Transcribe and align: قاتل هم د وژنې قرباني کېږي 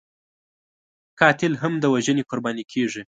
قاتل 1.19 1.53
هم 1.61 1.73
د 1.79 1.85
وژنې 1.93 2.23
قرباني 2.29 2.63
کېږي 2.71 3.01